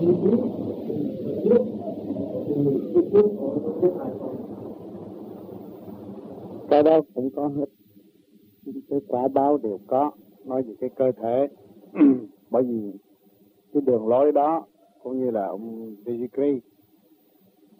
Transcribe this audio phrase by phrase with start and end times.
[0.00, 0.36] ý kiến
[1.44, 1.64] trước
[2.46, 3.60] thì trước của
[6.70, 7.64] cái đó cũng có hết.
[8.90, 10.10] Cái quả báo đều có.
[10.44, 11.48] Nói về cái cơ thể.
[12.50, 12.92] Bởi vì
[13.72, 14.64] cái đường lối đó,
[15.02, 16.58] cũng như là ông Dizikri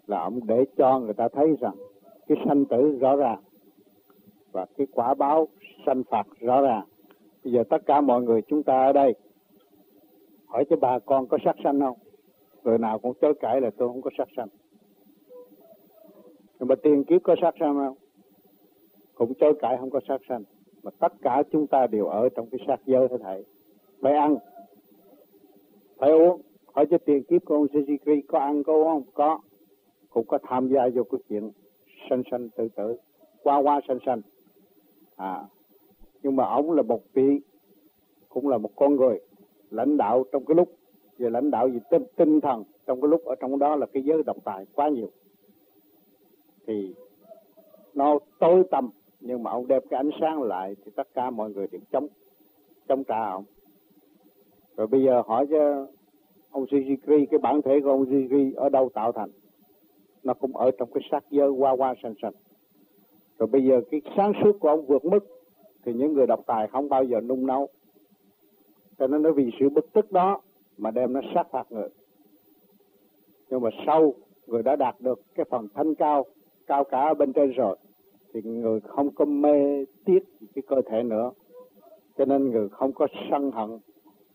[0.07, 1.75] là ông để cho người ta thấy rằng
[2.27, 3.39] cái sanh tử rõ ràng
[4.51, 5.47] và cái quả báo
[5.85, 6.85] sanh phạt rõ ràng.
[7.43, 9.13] Bây giờ tất cả mọi người chúng ta ở đây,
[10.47, 11.97] hỏi cho bà con có sát sanh không?
[12.63, 14.47] Người nào cũng chối cãi là tôi không có sát sanh.
[16.59, 17.95] Nhưng mà tiền kiếp có sát sanh không?
[19.15, 20.43] Cũng chối cãi không có sát sanh.
[20.83, 23.45] Mà tất cả chúng ta đều ở trong cái sát giới thế thầy
[24.01, 24.35] phải ăn.
[25.97, 26.41] Phải uống.
[26.65, 29.03] Hỏi cho tiền kiếp của ông Sisi có ăn, có uống không?
[29.13, 29.39] Có.
[30.09, 31.51] Cũng có tham gia vô cái chuyện
[32.09, 32.95] sanh sanh tự tử.
[33.43, 34.21] Qua qua sanh sanh.
[35.15, 35.43] À.
[36.23, 37.39] Nhưng mà ông là một vị,
[38.29, 39.19] cũng là một con người
[39.69, 40.69] lãnh đạo trong cái lúc
[41.21, 44.03] về lãnh đạo về tinh, tinh thần trong cái lúc ở trong đó là cái
[44.03, 45.09] giới độc tài quá nhiều.
[46.67, 46.93] Thì
[47.93, 51.51] nó tối tăm nhưng mà ông đem cái ánh sáng lại thì tất cả mọi
[51.51, 52.07] người đều chống
[52.87, 53.43] chống trả ông.
[54.77, 55.87] Rồi bây giờ hỏi cho
[56.51, 59.29] ông Suzuki cái bản thể của ông Suzuki ở đâu tạo thành?
[60.23, 62.33] Nó cũng ở trong cái sắc giới qua qua sanh sanh
[63.41, 65.19] rồi bây giờ cái sáng suốt của ông vượt mức
[65.83, 67.67] thì những người độc tài không bao giờ nung nấu.
[68.99, 70.41] Cho nên nó vì sự bức tức đó
[70.81, 71.89] mà đem nó sát phạt người.
[73.49, 74.13] Nhưng mà sau
[74.47, 76.25] người đã đạt được cái phần thanh cao
[76.67, 77.77] cao cả ở bên trên rồi,
[78.33, 80.19] thì người không có mê tiếc
[80.55, 81.31] cái cơ thể nữa.
[82.17, 83.69] Cho nên người không có sân hận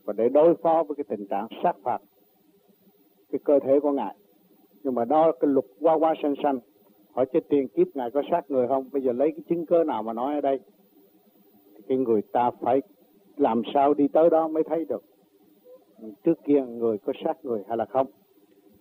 [0.05, 1.99] và để đối phó với cái tình trạng sát phạt
[3.31, 4.17] cái cơ thể của ngài.
[4.83, 6.59] Nhưng mà đó cái luật qua qua sanh sanh.
[7.13, 8.89] Hỏi cho tiền kiếp ngài có sát người không?
[8.93, 10.61] Bây giờ lấy cái chứng cớ nào mà nói ở đây?
[11.75, 12.83] Thì cái người ta phải
[13.37, 15.03] làm sao đi tới đó mới thấy được?
[16.25, 18.07] Trước kia người có sát người hay là không.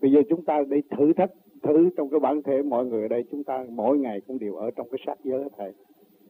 [0.02, 1.32] Bây giờ chúng ta để thử thách
[1.64, 4.56] thử trong cái bản thể mọi người ở đây chúng ta mỗi ngày cũng đều
[4.56, 5.74] ở trong cái sát giới thầy.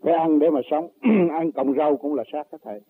[0.01, 0.89] Phải ăn để mà sống
[1.31, 2.81] ăn cộng rau cũng là sát hết thầy.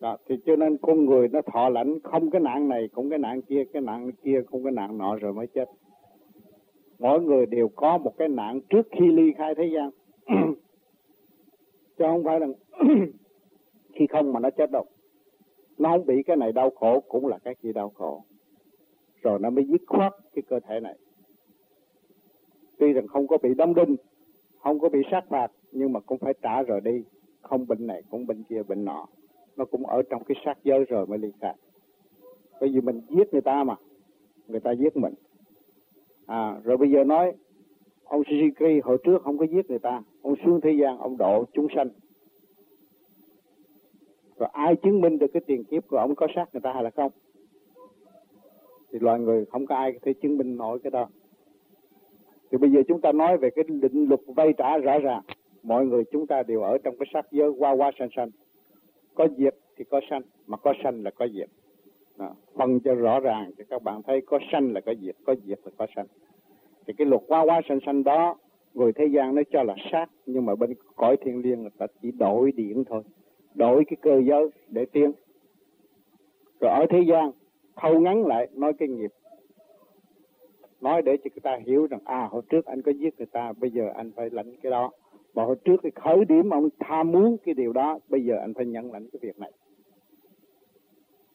[0.00, 3.18] Đó, thì cho nên con người nó thọ lãnh không cái nạn này cũng cái
[3.18, 5.68] nạn kia cái nạn kia không cái nạn nọ rồi mới chết.
[6.98, 9.90] Mỗi người đều có một cái nạn trước khi ly khai thế gian.
[11.98, 12.46] Chứ không phải là
[13.94, 14.84] khi không mà nó chết đâu
[15.78, 18.22] nó không bị cái này đau khổ, cũng là cái kia đau khổ.
[19.22, 20.98] Rồi nó mới dứt khoát cái cơ thể này.
[22.78, 23.96] Tuy rằng không có bị đóng đinh,
[24.58, 27.04] không có bị sát phạt, nhưng mà cũng phải trả rồi đi.
[27.40, 29.06] Không bệnh này cũng bệnh kia, bệnh nọ.
[29.56, 31.54] Nó cũng ở trong cái sát giới rồi mới ly khai
[32.62, 33.76] bởi vì mình giết người ta mà.
[34.48, 35.14] Người ta giết mình.
[36.26, 37.32] À rồi bây giờ nói,
[38.04, 40.02] ông Suzuki hồi trước không có giết người ta.
[40.22, 41.88] Ông xuống thế gian, ông độ chúng sanh
[44.42, 46.82] rồi ai chứng minh được cái tiền kiếp của ông có sát người ta hay
[46.82, 47.12] là không?
[48.92, 51.08] Thì loài người không có ai có thể chứng minh nổi cái đó.
[52.50, 55.22] Thì bây giờ chúng ta nói về cái định luật vay trả rõ ràng.
[55.62, 58.30] Mọi người chúng ta đều ở trong cái sắc giới qua qua sanh sanh.
[59.14, 61.48] Có diệt thì có sanh, mà có sanh là có diệt.
[62.18, 62.34] Đó.
[62.54, 65.58] phân cho rõ ràng thì các bạn thấy có sanh là có diệt có diệt
[65.64, 66.06] là có sanh.
[66.86, 68.36] Thì cái luật qua qua sanh sanh đó,
[68.74, 71.86] người thế gian nó cho là sát nhưng mà bên cõi thiên liêng người ta
[72.02, 73.02] chỉ đổi điện thôi
[73.54, 75.12] đổi cái cơ giới để tiến.
[76.60, 77.30] Rồi ở thế gian,
[77.76, 79.10] thâu ngắn lại nói cái nghiệp.
[80.80, 83.52] Nói để cho người ta hiểu rằng à hồi trước anh có giết người ta,
[83.60, 84.90] bây giờ anh phải lãnh cái đó.
[85.34, 88.54] Mà hồi trước cái khởi điểm ông tham muốn cái điều đó, bây giờ anh
[88.54, 89.52] phải nhận lãnh cái việc này.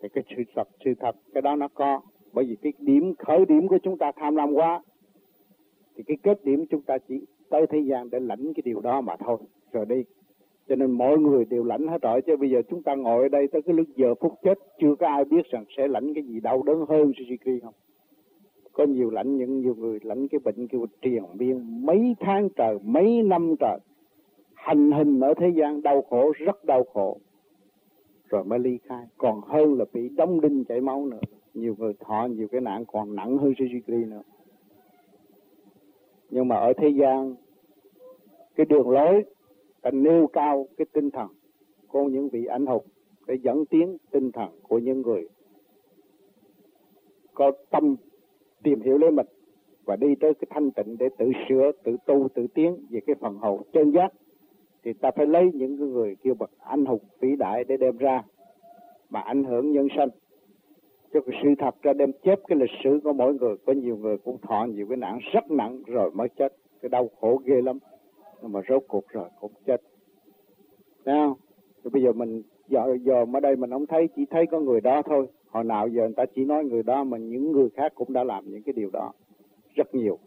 [0.01, 2.01] Thì cái sự thật sự thật, cái đó nó có.
[2.33, 4.83] Bởi vì cái điểm khởi điểm của chúng ta tham lam quá,
[5.95, 9.01] thì cái kết điểm chúng ta chỉ tới thế gian để lãnh cái điều đó
[9.01, 9.37] mà thôi.
[9.71, 10.03] Rồi đi
[10.69, 12.21] cho nên mọi người đều lãnh hết rồi.
[12.21, 14.95] Chứ bây giờ chúng ta ngồi ở đây tới cái lúc giờ phút chết, chưa
[14.95, 17.73] có ai biết rằng sẽ lãnh cái gì, đau đớn hơn Suzuki không?
[18.71, 22.77] Có nhiều lãnh những nhiều người lãnh cái bệnh kêu triền miên mấy tháng trời,
[22.83, 23.79] mấy năm trời,
[24.53, 27.17] hành hình ở thế gian đau khổ, rất đau khổ.
[28.29, 29.05] Rồi mới ly khai.
[29.17, 31.19] Còn hơn là bị đóng đinh chảy máu nữa.
[31.53, 34.21] Nhiều người thọ, nhiều cái nạn còn nặng hơn Suzuki nữa.
[36.29, 37.35] Nhưng mà ở thế gian,
[38.55, 39.25] cái đường lối
[39.81, 41.27] ta nêu cao cái tinh thần
[41.87, 42.83] của những vị anh hùng
[43.27, 45.27] để dẫn tiến tinh thần của những người
[47.33, 47.95] có tâm
[48.63, 49.27] tìm hiểu lấy mình
[49.85, 53.15] và đi tới cái thanh tịnh để tự sửa, tự tu, tự tiến về cái
[53.19, 54.13] phần hậu chân giác
[54.83, 58.23] thì ta phải lấy những người kêu bậc anh hùng vĩ đại để đem ra
[59.09, 60.09] mà ảnh hưởng nhân sinh
[61.13, 63.97] cho cái sự thật ra đem chép cái lịch sử của mỗi người có nhiều
[63.97, 66.53] người cũng thọ nhiều cái nạn rất nặng rồi mới chết.
[66.81, 67.79] Cái đau khổ ghê lắm
[68.41, 69.81] nhưng mà rốt cuộc rồi, cũng chết.
[71.05, 71.37] Nào?
[71.83, 74.81] Thì bây giờ mình, giờ giờ ở đây mình không thấy, chỉ thấy có người
[74.81, 75.27] đó thôi.
[75.49, 78.23] Hồi nào giờ người ta chỉ nói người đó, mà những người khác cũng đã
[78.23, 79.11] làm những cái điều đó
[79.75, 80.17] rất nhiều.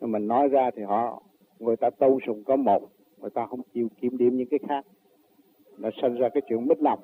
[0.00, 1.22] Nhưng mình nói ra thì họ,
[1.58, 2.82] người ta tu sùng có một,
[3.20, 4.86] người ta không chịu kiểm điểm những cái khác.
[5.78, 7.00] Nó sinh ra cái chuyện mất lòng.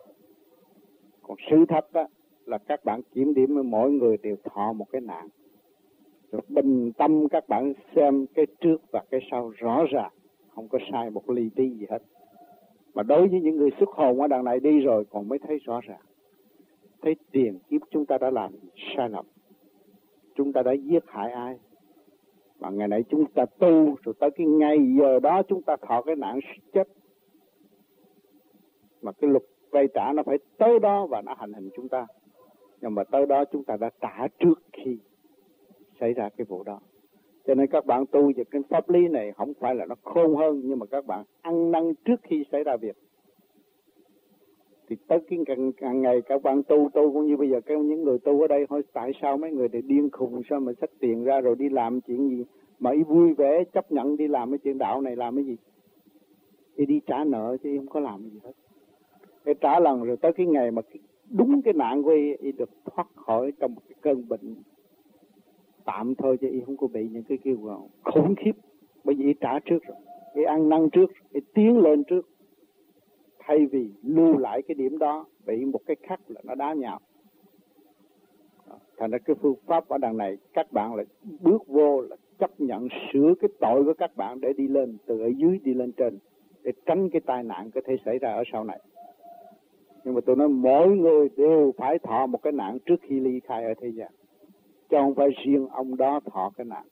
[1.23, 2.07] Còn sứ thách đó
[2.47, 5.29] là các bạn kiểm điểm mỗi người đều thọ một cái nạn.
[6.33, 10.13] Rồi bình tâm các bạn xem cái trước và cái sau rõ ràng
[10.55, 12.03] không có sai một ly tí gì hết.
[12.95, 15.59] Mà đối với những người xuất hồn ở đằng này đi rồi còn mới thấy
[15.59, 16.01] rõ ràng.
[17.03, 18.53] Thấy tiền kiếp chúng ta đã làm
[18.97, 19.25] sai lầm.
[20.35, 21.59] Chúng ta đã giết hại ai?
[22.61, 26.03] Mà ngày nay chúng ta tu rồi tới cái ngày giờ đó chúng ta thọ
[26.03, 26.41] cái nạn
[26.73, 26.89] chết.
[29.03, 32.07] Mà cái luật vay trả nó phải tới đó và nó hành hình chúng ta.
[32.81, 34.99] Nhưng mà tới đó chúng ta đã trả trước khi
[36.01, 36.81] xảy ra cái vụ đó
[37.47, 40.37] cho nên các bạn tu về cái pháp lý này không phải là nó khôn
[40.37, 42.97] hơn nhưng mà các bạn ăn năn trước khi xảy ra việc.
[44.89, 47.79] Thì tới cái càng, càng ngày các bạn tu tu cũng như bây giờ các
[47.79, 50.73] những người tu ở đây hỏi tại sao mấy người này điên khùng sao mà
[50.81, 52.45] xách tiền ra rồi đi làm chuyện gì?
[52.79, 55.57] Mà ý vui vẻ chấp nhận đi làm cái chuyện đạo này làm cái gì?
[56.77, 58.53] Thì đi trả nợ chứ không có làm gì hết.
[59.45, 60.83] Để trả lần rồi tới cái ngày mà
[61.31, 64.55] đúng cái nạn của y, y được thoát khỏi trong một cái cơn bệnh
[65.85, 68.53] tạm thôi chứ y không có bị những cái kêu gọi khủng khiếp.
[69.05, 69.97] Bởi vì y trả trước rồi.
[70.35, 72.29] Y ăn năn trước, y tiến lên trước.
[73.39, 77.01] Thay vì lưu lại cái điểm đó bị một cái khắc là nó đá nhào
[79.03, 81.05] thành ra cái phương pháp ở đằng này, các bạn là
[81.41, 85.21] bước vô là chấp nhận sửa cái tội của các bạn để đi lên, từ
[85.21, 86.19] ở dưới đi lên trên,
[86.63, 88.81] để tránh cái tai nạn có thể xảy ra ở sau này.
[90.05, 93.41] Nhưng mà tôi nói mỗi người đều phải thọ một cái nạn trước khi ly
[93.41, 94.13] khai ở thế gian
[94.93, 96.85] chứ không phải riêng ông đó thọ cái nạn.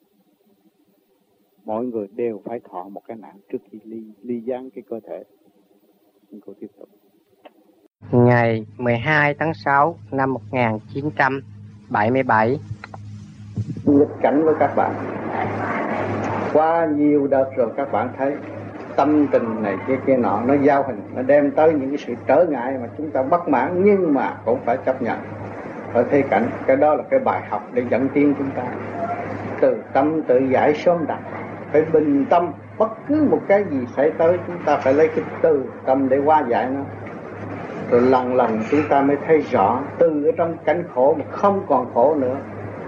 [1.65, 4.99] Mọi người đều phải thọ một cái nạn trước khi ly ly gián cái cơ
[5.07, 5.23] thể.
[6.31, 6.89] Xin cô tiếp tục.
[8.11, 12.59] Ngày 12 tháng 6 năm 1977
[13.85, 14.95] nghịch cảnh với các bạn.
[16.53, 18.33] Qua nhiều đợt rồi các bạn thấy
[18.95, 22.13] tâm tình này kia kia nọ nó giao hình nó đem tới những cái sự
[22.27, 25.19] trở ngại mà chúng ta bất mãn nhưng mà cũng phải chấp nhận
[25.93, 28.63] ở thế cảnh, cái đó là cái bài học để dẫn tiến chúng ta.
[29.59, 31.19] Từ tâm tự giải sớm đặt,
[31.71, 32.51] phải bình tâm.
[32.77, 36.17] Bất cứ một cái gì xảy tới, chúng ta phải lấy cái từ tâm để
[36.17, 36.81] qua giải nó.
[37.91, 41.63] Rồi lần lần chúng ta mới thấy rõ, từ ở trong cảnh khổ mà không
[41.67, 42.35] còn khổ nữa,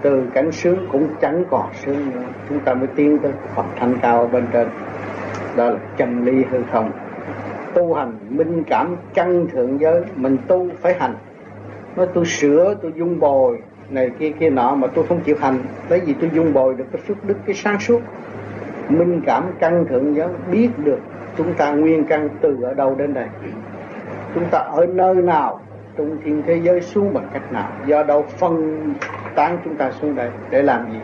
[0.02, 2.22] từ cảnh sướng cũng chẳng còn sướng nữa.
[2.48, 4.68] Chúng ta mới tiến tới Phật thanh cao ở bên trên.
[5.56, 6.90] Đó là chân ly hư không.
[7.74, 11.14] Tu hành minh cảm căn thượng giới, mình tu phải hành
[11.96, 13.58] nói tôi sửa, tôi dung bồi.
[13.90, 15.58] Này kia kia nọ, mà tôi không chịu hành.
[15.88, 18.00] Lấy gì tôi dung bồi được cái phước đức, cái sáng suốt.
[18.88, 20.98] Minh cảm căn thượng giới biết được
[21.36, 23.26] chúng ta nguyên căn từ ở đâu đến đây.
[24.34, 25.60] Chúng ta ở nơi nào,
[25.96, 27.68] trong thiên thế giới xuống bằng cách nào?
[27.86, 28.94] Do đâu phân
[29.34, 30.98] tán chúng ta xuống đây, để làm gì?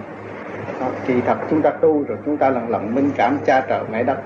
[1.06, 4.02] Thì thật chúng ta tu rồi, chúng ta lần lần minh cảm cha trợ mẹ
[4.02, 4.18] đất.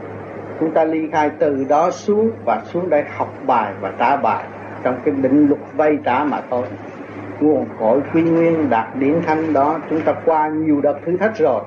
[0.61, 4.45] Chúng ta ly khai từ đó xuống và xuống đây học bài và trả bài
[4.85, 6.63] trong cái định luật vay trả mà thôi.
[7.41, 11.37] Nguồn cội quy nguyên đạt điển thanh đó, chúng ta qua nhiều đợt thử thách
[11.39, 11.63] rồi.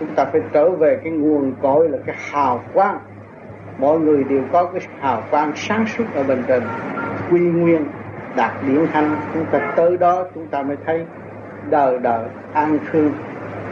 [0.00, 2.98] Chúng ta phải trở về cái nguồn cội là cái hào quang.
[3.78, 6.62] Mọi người đều có cái hào quang sáng suốt ở bên trên.
[7.30, 7.86] Quy nguyên
[8.36, 11.06] đạt điển thanh, chúng ta tới đó chúng ta mới thấy
[11.70, 13.10] đời đời an cư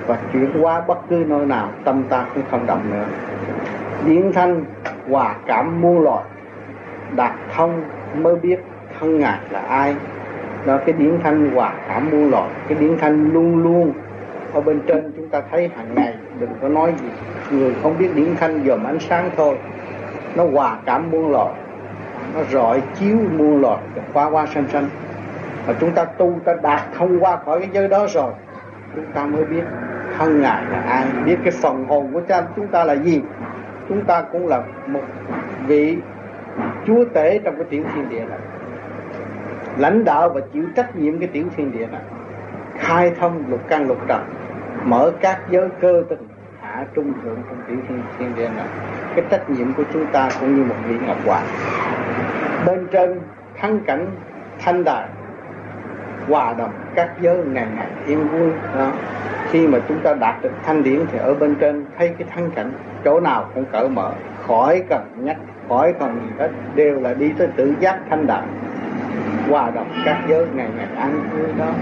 [0.07, 3.05] và chuyển qua bất cứ nơi nào, tâm ta cũng không động nữa.
[4.07, 4.65] Điển thanh,
[5.11, 6.25] hòa cảm muôn loại
[7.17, 7.83] đạt thông
[8.15, 8.61] mới biết
[8.99, 9.97] thân ngài là ai.
[10.67, 13.93] Đó cái điển thanh hòa cảm muôn loài cái điển thanh luôn luôn
[14.53, 17.09] ở bên trên chúng ta thấy hàng ngày đừng có nói gì.
[17.51, 19.57] Người không biết điển thanh dòm ánh sáng thôi
[20.35, 21.55] nó hòa cảm muôn loài
[22.35, 23.79] nó rọi chiếu muôn loài
[24.13, 24.89] qua qua xanh xanh,
[25.67, 28.33] mà chúng ta tu ta đạt thông qua khỏi cái giới đó rồi
[28.95, 29.63] chúng ta mới biết
[30.19, 31.05] thân ngài là ai.
[31.25, 33.23] Biết cái phần hồn của cha chúng ta là gì.
[33.89, 35.03] Chúng ta cũng là một
[35.67, 35.97] vị
[36.91, 38.39] chúa tể trong cái tiểu thiên địa này.
[39.79, 42.01] Lãnh đạo và chịu trách nhiệm cái tiểu thiên địa này.
[42.79, 44.23] Khai thông lục căn lục trần.
[44.85, 46.29] Mở các giới cơ tình
[46.61, 48.67] hạ trung thượng trong tiểu thiên, thiên địa này.
[49.17, 51.47] Cái trách nhiệm của chúng ta cũng như một vị ngọc hoàng.
[52.67, 53.21] Bên trên
[53.61, 54.07] thắng cảnh
[54.59, 55.09] thanh đài
[56.29, 58.93] hòa đồng các giới ngày ngày yên vui đó.
[59.51, 62.51] Khi mà chúng ta đạt được thanh điển thì ở bên trên thấy cái thắng
[62.51, 62.73] cảnh
[63.05, 64.13] chỗ nào cũng cởi mở
[64.47, 65.37] khỏi cần nhắc
[65.71, 68.45] khỏi còn gì hết, đều là đi tới tự giác thanh đạm,
[69.51, 71.73] hòa đồng các giới ngày ngày ăn vui đó.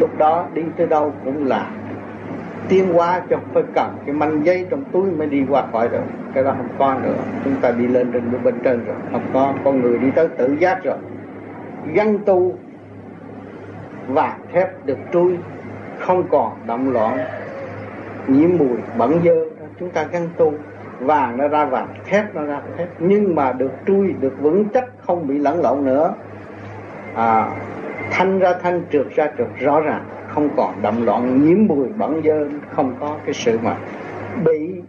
[0.00, 1.70] Lúc đó đi tới đâu cũng là
[2.68, 6.02] tiến hóa cho phải cần, cái manh dây trong túi mới đi qua khỏi được
[6.34, 8.96] cái đó không có nữa, chúng ta đi lên trên bên trên rồi.
[9.12, 10.96] Không có, con người đi tới tự giác rồi.
[11.92, 12.54] Gắn tu
[14.08, 15.36] và thép được trui,
[15.98, 17.18] không còn động loạn,
[18.26, 19.34] nhiễm mùi, bẩn dơ.
[19.80, 20.54] Chúng ta gắn tu
[21.00, 22.88] vàng nó ra vàng thép nó ra thép.
[22.98, 26.14] Nhưng mà được trui được vững chắc không bị lẫn lộn nữa.
[27.14, 27.50] À,
[28.10, 32.22] thanh ra thanh trượt ra trượt rõ ràng không còn động loạn nhiễm mùi bẩn
[32.24, 33.76] dơ không có cái sự mà
[34.44, 34.82] bị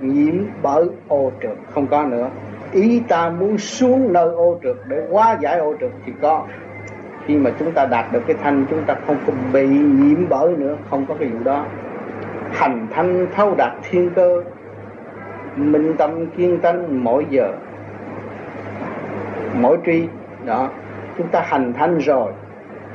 [0.00, 2.30] nhiễm bởi ô trượt không có nữa.
[2.72, 6.44] Ý ta muốn xuống nơi ô trượt để hóa giải ô trượt thì có.
[7.26, 10.56] Khi mà chúng ta đạt được cái thanh chúng ta không có bị nhiễm bởi
[10.56, 11.64] nữa không có cái vụ đó.
[12.52, 14.42] Hành thanh thâu đạt thiên cơ
[15.56, 17.52] minh tâm, kiên tánh mỗi giờ,
[19.54, 20.08] mỗi tri.
[20.44, 20.70] Đó.
[21.18, 22.32] Chúng ta hành thanh rồi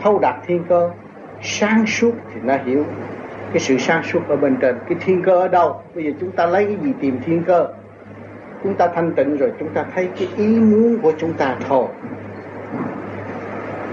[0.01, 0.89] thâu đạt thiên cơ,
[1.41, 2.85] sáng suốt thì nó hiểu
[3.51, 4.75] cái sự sáng suốt ở bên trên.
[4.89, 5.81] Cái thiên cơ ở đâu?
[5.95, 7.67] Bây giờ chúng ta lấy cái gì tìm thiên cơ?
[8.63, 11.85] Chúng ta thanh tịnh rồi, chúng ta thấy cái ý muốn của chúng ta thôi.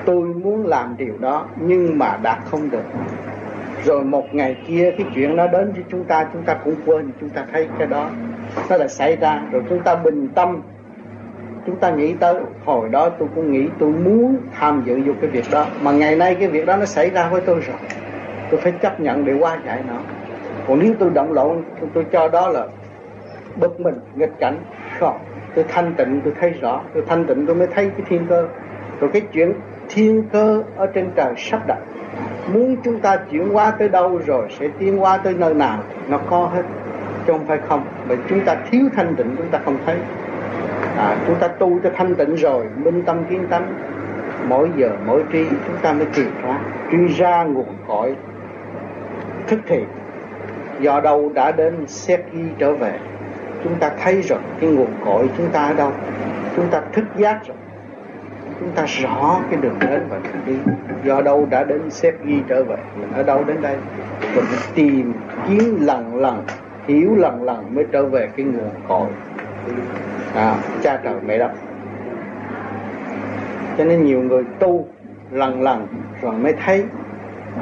[0.05, 2.85] Tôi muốn làm điều đó, nhưng mà đạt không được.
[3.85, 7.11] Rồi một ngày kia, cái chuyện nó đến với chúng ta chúng ta cũng quên,
[7.21, 8.11] chúng ta thấy cái đó
[8.71, 10.63] nó là xảy ra rồi chúng ta bình tâm.
[11.67, 15.31] Chúng ta nghĩ tới hồi đó tôi cũng nghĩ tôi muốn tham dự vô cái
[15.31, 15.67] việc đó.
[15.83, 17.77] Mà ngày nay cái việc đó nó xảy ra với tôi rồi.
[18.51, 19.95] Tôi phải chấp nhận để qua giải nó.
[20.69, 22.67] Còn nếu tôi động lộn tôi, tôi cho đó là
[23.57, 24.57] bất mình nghịch cảnh.
[24.99, 25.19] Không.
[25.55, 26.81] Tôi thanh tịnh tôi thấy rõ.
[26.95, 28.49] Tôi thanh tịnh tôi mới thấy cái thiên cơ.
[29.01, 29.53] Rồi cái chuyện
[29.89, 31.79] thiên cơ ở trên trời sắp đặt.
[32.53, 35.79] Muốn chúng ta chuyển qua tới đâu rồi sẽ tiến qua tới nơi nào
[36.09, 36.63] nó có hết
[37.29, 37.85] chứ không phải không.
[38.09, 39.97] Mà chúng ta thiếu thanh tịnh chúng ta không thấy.
[40.97, 43.75] À, chúng ta tu cho thanh tịnh rồi minh tâm kiến tánh.
[44.49, 46.59] Mỗi giờ mỗi tri chúng ta mới tìm ra
[46.91, 48.17] truy ra nguồn cội
[49.47, 49.85] thức thì
[50.81, 52.99] do đâu đã đến xét ghi trở về
[53.65, 55.93] chúng ta thấy rồi cái nguồn cội chúng ta ở đâu.
[56.57, 57.57] Chúng ta thức giác rồi.
[58.61, 60.73] Chúng ta rõ cái đường đến và đường đi.
[61.05, 63.77] Do đâu đã đến xếp ghi trở về mình ở đâu đến đây?
[64.35, 64.45] Mình
[64.75, 65.13] tìm
[65.49, 66.45] kiếm lần lần
[66.89, 69.07] hiểu lần lần mới trở về cái nguồn cội.
[70.35, 71.51] À, cha trời mẹ đất.
[73.79, 74.89] Cho nên nhiều người tu
[75.31, 75.87] lần lần
[76.23, 76.85] rồi mới thấy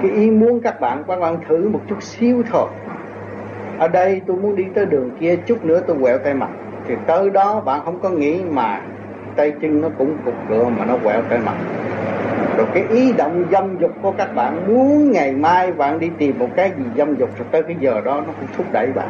[0.03, 2.69] cái ý muốn các bạn các bạn thử một chút xíu thôi.
[3.79, 6.51] Ở đây tôi muốn đi tới đường kia chút nữa tôi quẹo tay mặt.
[6.89, 8.81] Thì tới đó bạn không có nghĩ mà
[9.37, 11.55] tay chân nó cũng cục cửa mà nó quẹo tay mặt
[12.57, 16.39] rồi cái ý động dâm dục của các bạn muốn ngày mai bạn đi tìm
[16.39, 19.09] một cái gì dâm dục rồi tới cái giờ đó nó cũng thúc đẩy bạn.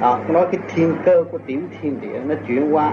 [0.00, 2.92] À, nói cái thiên cơ của tiểu thiên địa nó chuyển qua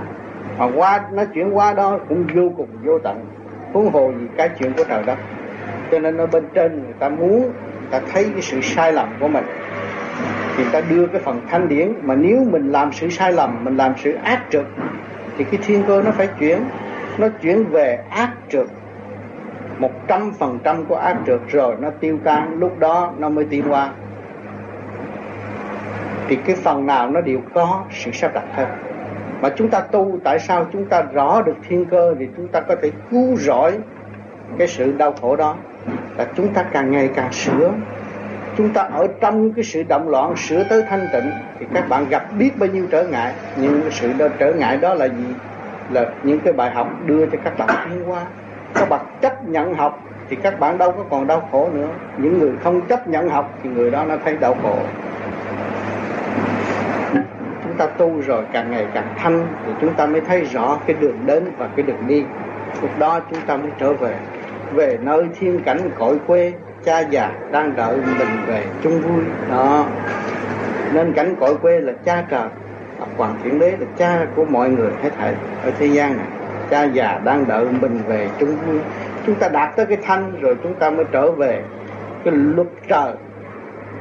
[0.57, 3.25] mà qua nó chuyển qua đó cũng vô cùng vô tận
[3.73, 5.17] huống hồ gì cái chuyện của trời đất.
[5.91, 9.09] Cho nên ở bên trên người ta muốn người ta thấy cái sự sai lầm
[9.19, 9.45] của mình.
[10.57, 13.77] Thì ta đưa cái phần thanh điển mà nếu mình làm sự sai lầm mình
[13.77, 14.65] làm sự ác trực
[15.37, 16.59] thì cái thiên cơ nó phải chuyển.
[17.17, 18.67] Nó chuyển về ác trực
[19.79, 23.45] một trăm phần trăm của ác trượt rồi nó tiêu tan lúc đó nó mới
[23.45, 23.91] tiến qua
[26.27, 28.67] thì cái phần nào nó đều có sự sắp đặt hết
[29.43, 32.15] mà chúng ta tu tại sao chúng ta rõ được thiên cơ?
[32.19, 33.77] Thì chúng ta có thể cứu rỗi
[34.57, 35.55] cái sự đau khổ đó.
[36.17, 37.71] Là chúng ta càng ngày càng sửa.
[38.57, 42.09] Chúng ta ở trong cái sự động loạn sửa tới thanh tịnh thì các bạn
[42.09, 43.33] gặp biết bao nhiêu trở ngại.
[43.57, 45.25] Nhưng cái sự đó, trở ngại đó là gì?
[45.89, 48.25] Là những cái bài học đưa cho các bạn tiến qua
[48.75, 49.99] các bạn chấp nhận học
[50.29, 51.87] thì các bạn đâu có còn đau khổ nữa.
[52.17, 54.75] Những người không chấp nhận học thì người đó nó thấy đau khổ.
[57.63, 60.95] Chúng ta tu rồi càng ngày càng thanh thì chúng ta mới thấy rõ cái
[60.99, 62.23] đường đến và cái đường đi.
[62.81, 64.15] Lúc đó chúng ta mới trở về.
[64.73, 66.53] Về nơi thiên cảnh cõi quê,
[66.85, 69.23] cha già đang đợi mình về chung vui.
[69.49, 69.85] Đó.
[70.93, 72.47] Nên cảnh cõi quê là cha trời
[73.17, 76.25] Hoàng Thiện Đế là cha của mọi người hết thảy ở thế gian này
[76.73, 78.57] cha già đang đợi mình về, chúng
[79.25, 81.61] chúng ta đạt tới cái thanh rồi chúng ta mới trở về.
[82.23, 83.13] Cái luật trời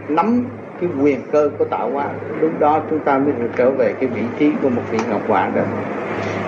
[0.09, 0.47] nắm
[0.81, 2.09] cái quyền cơ của tạo hóa,
[2.41, 5.21] lúc đó chúng ta mới được trở về cái vị trí của một vị ngọc
[5.29, 5.63] hoàng đó.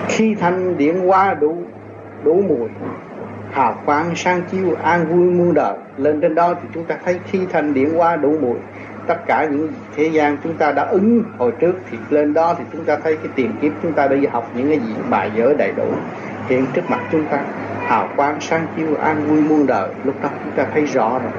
[0.07, 1.57] Khi thanh điển hóa đủ
[2.23, 2.69] đủ mùi,
[3.51, 7.19] hào quang, sang chiêu, an vui muôn đời, lên trên đó thì chúng ta thấy
[7.25, 8.57] khi thanh điển hóa đủ mùi
[9.07, 12.63] tất cả những thế gian chúng ta đã ứng hồi trước thì lên đó thì
[12.73, 15.53] chúng ta thấy cái tiền kiếp chúng ta đã học những cái gì bài vở
[15.57, 15.87] đầy đủ
[16.47, 17.39] hiện trước mặt chúng ta.
[17.79, 21.31] Hào quang, sáng chiếu, an vui muôn đời, lúc đó chúng ta thấy rõ rồi.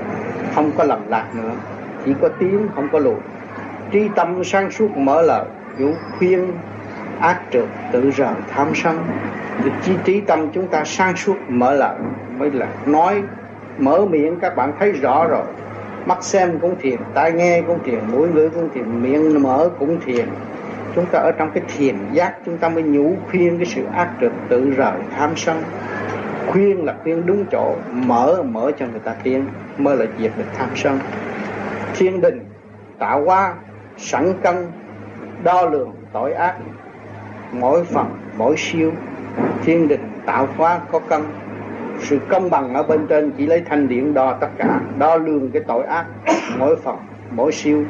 [0.54, 1.50] Không có lầm lạc nữa.
[2.04, 3.14] Chỉ có tiếng, không có lùi
[3.90, 5.44] trí tâm sáng suốt mở lời,
[5.78, 6.52] vũ khuyên,
[7.20, 8.98] ác trượt, tự rời tham sân.
[9.64, 11.96] Thì chi trí tâm chúng ta sáng suốt mở lời,
[12.38, 13.22] mới là nói,
[13.78, 15.44] mở miệng, các bạn thấy rõ rồi
[16.06, 20.00] mắt xem cũng thiền, tai nghe cũng thiền, mũi ngửi cũng thiền, miệng mở cũng
[20.00, 20.28] thiền.
[20.94, 24.10] Chúng ta ở trong cái thiền giác, chúng ta mới nhủ khuyên cái sự ác
[24.20, 25.62] trực, tự rời, tham sân.
[26.46, 29.46] Khuyên là khuyên đúng chỗ, mở mở cho người ta tiến,
[29.78, 30.98] mới là diệt được tham sân.
[31.94, 32.44] Thiên đình,
[32.98, 33.54] tạo hóa,
[33.96, 34.56] sẵn cân
[35.42, 36.56] đo lường tội ác,
[37.52, 38.06] mỗi phần,
[38.38, 38.92] mỗi siêu.
[39.64, 41.22] Thiên đình tạo hóa có cân
[42.00, 45.50] sự công bằng ở bên trên chỉ lấy thanh điện đo tất cả đo lường
[45.50, 46.04] cái tội ác
[46.58, 46.96] mỗi phần
[47.30, 47.84] mỗi siêu.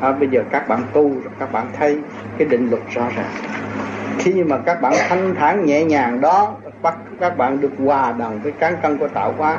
[0.00, 1.98] À, bây giờ các bạn tu rồi các bạn thấy
[2.38, 3.30] cái định luật rõ ràng.
[4.18, 8.40] Khi mà các bạn thanh thản nhẹ nhàng đó bắt các bạn được hòa đồng
[8.42, 9.58] với cán cân của tạo hóa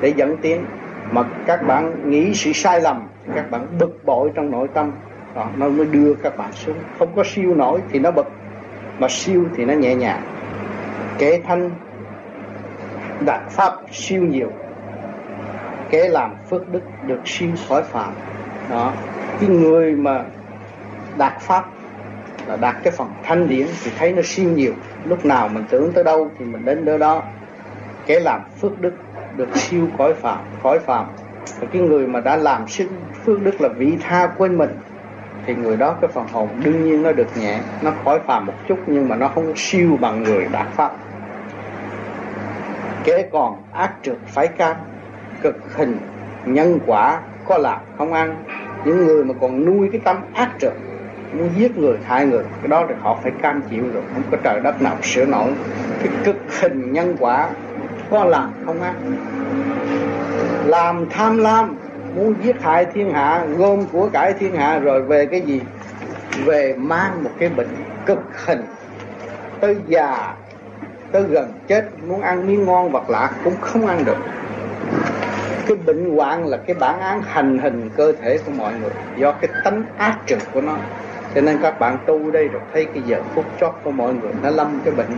[0.00, 0.64] để dẫn tiến.
[1.10, 4.92] Mà các bạn nghĩ sự sai lầm các bạn bực bội trong nội tâm
[5.34, 6.76] đó, nó mới đưa các bạn xuống.
[6.98, 8.26] Không có siêu nổi thì nó bực
[8.98, 10.22] mà siêu thì nó nhẹ nhàng.
[11.18, 11.70] Kẻ thanh
[13.26, 14.50] đạt pháp siêu nhiều,
[15.90, 18.12] kẻ làm phước đức được siêu khỏi phạm
[18.70, 18.92] đó.
[19.40, 20.24] Cái người mà
[21.18, 21.64] đạt pháp
[22.46, 24.72] là đạt cái phần thanh điển thì thấy nó siêu nhiều.
[25.04, 27.22] Lúc nào mình tưởng tới đâu thì mình đến nơi đó.
[28.06, 28.94] Kẻ làm phước đức
[29.36, 31.06] được siêu khỏi phạm khỏi phạm
[31.60, 32.88] và cái người mà đã làm sinh
[33.24, 34.70] phước đức là vị tha quên mình,
[35.46, 38.54] thì người đó cái phần hồn đương nhiên nó được nhẹ, nó khỏi phàm một
[38.68, 40.92] chút nhưng mà nó không siêu bằng người đạt pháp
[43.04, 44.76] kế còn ác trượt phải cam
[45.42, 45.98] cực hình
[46.44, 48.44] nhân quả có làm không ăn.
[48.84, 50.72] Những người mà còn nuôi cái tâm ác trượt,
[51.32, 54.36] muốn giết người hại người, cái đó thì họ phải cam chịu rồi, không có
[54.44, 55.52] trời đất nào sửa nổi.
[55.98, 57.50] Cái cực hình nhân quả
[58.10, 58.94] có làm không ăn.
[60.64, 61.76] Làm tham lam,
[62.16, 65.60] muốn giết hại thiên hạ, gom của cải thiên hạ, rồi về cái gì?
[66.44, 67.68] Về mang một cái bệnh
[68.06, 68.62] cực hình.
[69.60, 70.34] Tới già
[71.12, 74.16] tới gần chết, muốn ăn miếng ngon vật lạ cũng không ăn được.
[75.66, 79.32] Cái bệnh hoạn là cái bản án hành hình cơ thể của mọi người, do
[79.32, 80.76] cái tánh ác trực của nó.
[81.34, 84.32] Cho nên các bạn tu đây rồi thấy cái giờ phút chót của mọi người,
[84.42, 85.10] nó lâm cái bệnh.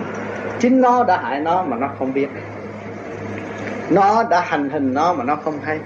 [0.58, 2.28] Chính nó đã hại nó mà nó không biết.
[3.90, 5.78] Nó đã hành hình nó mà nó không hay.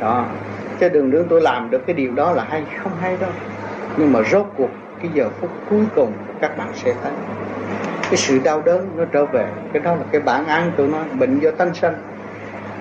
[0.00, 0.26] Đó.
[0.78, 3.30] Cái đường đường tôi làm được cái điều đó là hay không hay đâu.
[3.96, 4.70] Nhưng mà rốt cuộc,
[5.02, 7.12] cái giờ phút cuối cùng các bạn sẽ thấy
[8.10, 9.46] cái sự đau đớn nó trở về.
[9.72, 11.94] Cái đó là cái bản án của nó, bệnh do tánh sanh.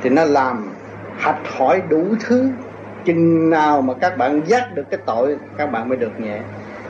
[0.01, 0.69] Thì nó làm
[1.17, 2.49] hạch hỏi đủ thứ.
[3.05, 6.39] Chừng nào mà các bạn dắt được cái tội, các bạn mới được nhẹ.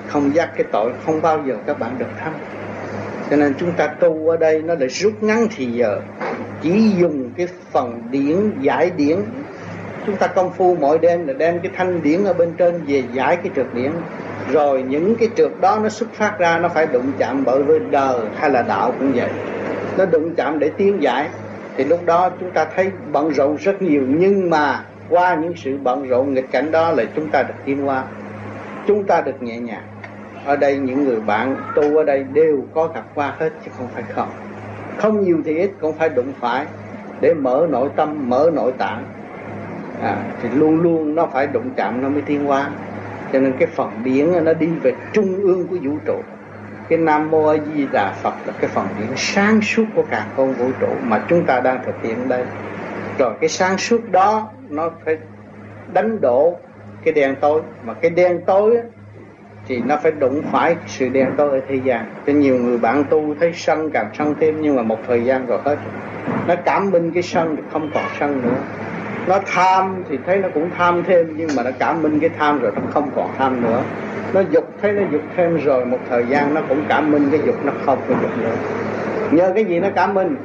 [0.08, 2.34] Không dắt cái tội, không bao giờ các bạn được thăng
[3.30, 6.00] cho nên chúng ta tu ở đây, nó lại rút ngắn thì giờ.
[6.62, 9.18] Chỉ dùng cái phần điển, giải điển.
[10.06, 13.04] Chúng ta công phu mỗi đêm là đem cái thanh điển ở bên trên về
[13.14, 13.92] giải cái trượt điển
[14.52, 17.80] rồi những cái trượt đó nó xuất phát ra nó phải đụng chạm bởi với
[17.80, 19.30] đời hay là đạo cũng vậy.
[19.98, 21.30] Nó đụng chạm để tiến giải.
[21.78, 25.78] Thì lúc đó chúng ta thấy bận rộn rất nhiều nhưng mà qua những sự
[25.84, 28.04] bận rộn nghịch cảnh đó là chúng ta được tiến qua
[28.88, 29.84] chúng ta được nhẹ nhàng.
[30.46, 33.88] Ở đây những người bạn tu ở đây đều có gặp qua hết chứ không
[33.94, 34.30] phải không.
[34.98, 36.66] Không nhiều thì ít cũng phải đụng phải
[37.22, 39.04] để mở nội tâm mở nội tạng.
[40.02, 42.70] À, thì luôn luôn nó phải đụng chạm nó mới tiến hóa
[43.34, 46.22] cho nên cái phần điển nó đi về trung ương của vũ trụ.
[46.90, 50.26] Cái nam mô a di đà phật là cái phần điển sáng suốt của cả
[50.38, 52.44] con vũ trụ mà chúng ta đang thực hiện đây.
[53.20, 55.18] Rồi cái sáng suốt đó, nó phải
[55.94, 56.58] đánh đổ
[57.04, 57.62] cái đen tối.
[57.86, 58.78] Mà cái đen tối
[59.68, 62.06] thì nó phải đụng phải sự đen tối ở thế gian.
[62.28, 65.46] Cho nhiều người bạn tu thấy sân càng sân thêm, nhưng mà một thời gian
[65.46, 65.78] rồi hết.
[66.48, 68.56] Nó cảm minh cái sân thì không còn sân nữa
[69.28, 72.60] nó tham thì thấy nó cũng tham thêm, nhưng mà nó cảm minh cái tham
[72.60, 73.82] rồi nó không còn tham nữa.
[74.34, 77.40] Nó dục thấy, nó dục thêm rồi, một thời gian nó cũng cảm minh cái
[77.46, 78.56] dục nó không có dục nữa.
[79.32, 80.36] Nhờ cái gì nó cảm minh?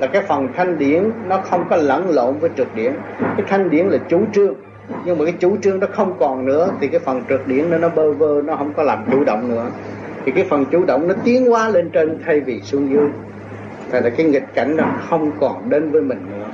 [0.00, 2.92] Là cái phần thanh điển nó không có lẫn lộn với trượt điển.
[3.20, 4.54] Cái thanh điển là chủ trương,
[5.04, 7.78] nhưng mà cái chủ trương nó không còn nữa, thì cái phần trượt điển nó
[7.78, 9.66] nó bơ vơ, nó không có làm chủ động nữa.
[10.24, 13.08] Thì cái phần chủ động nó tiến hóa lên trên thay vì xuống dưới.
[13.92, 16.46] Là cái nghịch cảnh nó không còn đến với mình nữa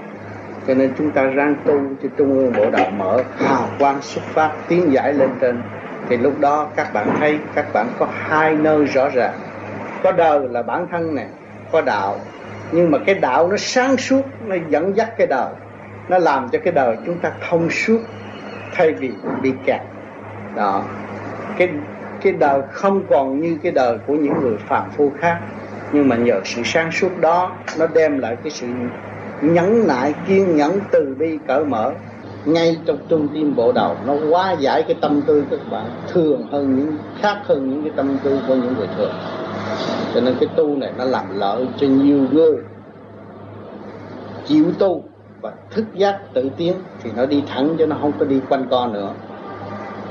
[0.68, 4.22] cho nên chúng ta rang tu cho trung ương bộ đạo mở hào quang xuất
[4.24, 5.62] phát tiến giải lên trên.
[6.09, 9.35] Thì lúc đó các bạn thấy các bạn có hai nơi rõ ràng.
[10.02, 11.26] Có đời là bản thân này
[11.72, 12.16] có đạo.
[12.72, 15.52] Nhưng mà cái đạo nó sáng suốt nó dẫn dắt cái đời.
[16.09, 17.98] Nó làm cho cái đời chúng ta thông suốt
[18.74, 19.11] thay vì
[19.42, 19.81] bị kẹt.
[20.54, 20.85] Đó.
[21.59, 21.68] Cái
[22.22, 25.38] cái đời không còn như cái đời của những người phàm phu khác.
[25.92, 28.66] Nhưng mà nhờ sự sáng suốt đó nó đem lại cái sự
[29.42, 31.92] nhẫn nại, kiên nhẫn, từ bi, cởi mở.
[32.44, 36.46] Ngay trong trung tim bộ đầu, nó hóa giải cái tâm tư các bạn, thường
[36.51, 39.12] hơn những, khác hơn những cái tâm tư của những người thường.
[40.14, 42.57] Cho nên cái tu này nó làm lợi cho nhiều người.
[44.46, 45.03] Chịu tu
[45.40, 48.66] và thức giác tự tiến thì nó đi thẳng cho nó không có đi quanh
[48.70, 49.12] co nữa.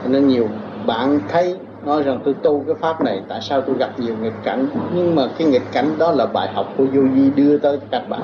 [0.04, 0.48] Cho nên nhiều
[0.86, 4.44] bạn thấy nói rằng tôi tu cái pháp này, tại sao tôi gặp nhiều nghịch
[4.44, 4.68] cảnh?
[4.94, 8.10] Nhưng mà cái nghịch cảnh đó là bài học của vô vi đưa tới các
[8.10, 8.22] bạn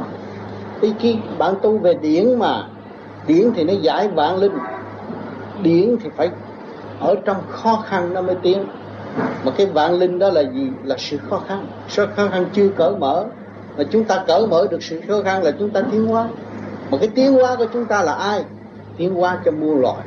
[0.84, 2.68] cái khi bạn tu về điển mà,
[3.28, 4.52] điển thì nó giải vạn linh.
[5.62, 6.30] Điển thì phải
[7.00, 8.66] ở trong khó khăn nó mới tiến.
[9.46, 10.70] Mà cái vạn linh đó là gì?
[10.84, 11.68] Là sự khó khăn.
[11.88, 13.26] Sự khó khăn chưa cởi mở.
[13.78, 16.28] Mà chúng ta cởi mở được sự khó khăn là chúng ta tiến hóa.
[16.92, 18.44] Mà cái tiến hóa của chúng ta là ai?
[18.98, 20.02] Tiến hóa cho muôn loài.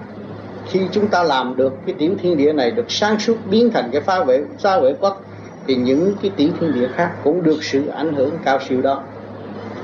[0.66, 3.88] Khi chúng ta làm được cái tiểu thiên địa này, được sáng suốt biến thành
[3.92, 5.22] cái phá vệ phá vệ quốc
[5.66, 9.02] thì những cái tiểu thiên địa khác cũng được sự ảnh hưởng cao siêu đó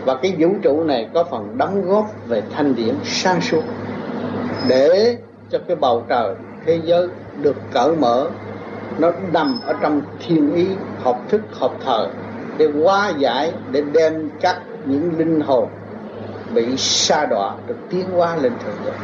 [0.04, 3.62] và cái vũ trụ này có phần đóng góp về thanh điển sáng suốt
[4.68, 5.16] để
[5.50, 6.34] cho cái bầu trời,
[6.66, 7.08] thế giới
[7.42, 8.26] được cởi mở.
[8.98, 10.66] Nó nằm ở trong thiên ý,
[11.02, 12.08] học thức, học thờ
[12.58, 15.68] để hóa giải, để đem các những linh hồn
[16.54, 18.94] bị sa đọa, được tiến hóa lên thượng giới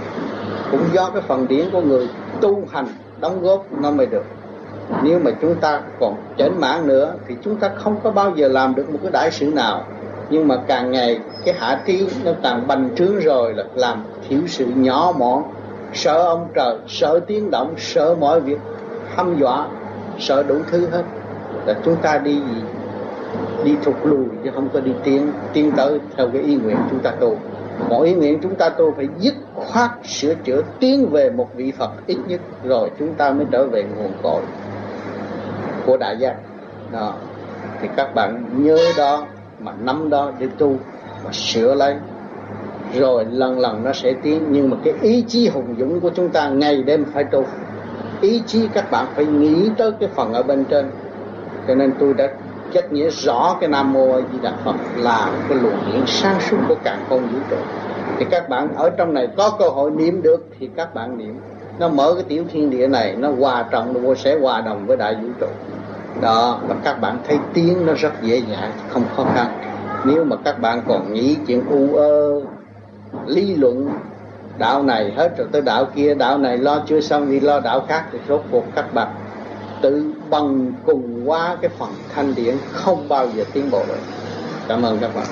[0.70, 2.08] cũng do cái phần điển của người
[2.40, 2.86] tu hành
[3.20, 4.24] đóng góp nó mới được.
[5.02, 8.48] Nếu mà chúng ta còn chảnh mãn nữa thì chúng ta không có bao giờ
[8.48, 9.84] làm được một cái đại sự nào
[10.30, 14.40] nhưng mà càng ngày cái hạ trí nó càng bành trướng rồi là làm thiếu
[14.46, 15.42] sự nhỏ mọn.
[15.94, 18.58] Sợ ông trời, sợ tiếng động, sợ mọi việc
[19.14, 19.68] hăm dọa,
[20.18, 21.02] sợ đủ thứ hết.
[21.66, 22.62] Là chúng ta đi gì?
[23.64, 27.00] Đi thụt lùi chứ không có đi tiến tiến tới theo cái ý nguyện chúng
[27.00, 27.36] ta tu.
[27.88, 31.72] Mỗi ý nguyện chúng ta tu phải dứt khoát sửa chữa tiến về một vị
[31.78, 34.42] Phật ít nhất, rồi chúng ta mới trở về nguồn cội
[35.86, 36.34] của đại giác.
[36.92, 37.14] Đó.
[37.80, 39.26] Thì các bạn nhớ đó
[39.60, 40.76] mà nắm đó để tu
[41.24, 41.94] và sửa lấy.
[42.94, 46.28] Rồi lần lần nó sẽ tiến, nhưng mà cái ý chí hùng dũng của chúng
[46.28, 47.44] ta ngày đêm phải tu.
[48.20, 50.90] Ý chí các bạn phải nghĩ tới cái phần ở bên trên.
[51.68, 52.28] Cho nên tôi đã
[52.72, 56.40] kết nghĩa rõ cái nam mô a di đà phật là cái luồng điển sáng
[56.40, 57.56] suốt của càng không vũ trụ.
[58.18, 61.40] Thì các bạn ở trong này có cơ hội niệm được thì các bạn niệm.
[61.78, 64.96] Nó mở cái tiểu thiên địa này, nó hòa trọng nó sẽ hòa đồng với
[64.96, 65.46] đại vũ trụ
[66.20, 69.46] đó và các bạn thấy tiếng nó rất dễ dàng, không khó khăn.
[70.04, 72.40] Nếu mà các bạn còn nghĩ chuyện u ơ,
[73.26, 73.90] lý luận,
[74.58, 77.84] đạo này hết rồi tới đạo kia, đạo này lo chưa xong thì lo đạo
[77.88, 79.08] khác thì rốt cuộc các bạn
[79.80, 84.00] tự bằng cùng qua cái phần thanh điển không bao giờ tiến bộ được.
[84.68, 85.26] Cảm ơn các bạn.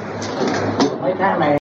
[1.03, 1.55] Mấy tháng này